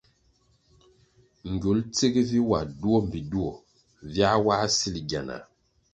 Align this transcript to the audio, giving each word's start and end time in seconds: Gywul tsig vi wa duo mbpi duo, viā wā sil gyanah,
Gywul 1.59 1.79
tsig 1.93 2.15
vi 2.29 2.39
wa 2.49 2.59
duo 2.79 2.97
mbpi 3.05 3.19
duo, 3.31 3.51
viā 4.11 4.31
wā 4.45 4.55
sil 4.77 4.95
gyanah, 5.09 5.43